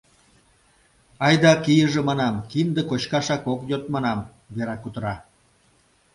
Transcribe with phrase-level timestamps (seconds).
[1.25, 4.19] Айда кийыже, манам, кинде кочкашак ок йод, манам,—
[4.55, 5.15] Вера кутыра.